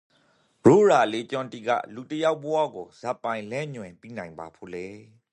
[0.65, 4.87] ရိုးရာအလေ့အကျင့်တိကလူတယောက်ဘဝကိုဇာပိုင် လမ်းညွှန်ပီးနိုင်ပါဖို့လဲ?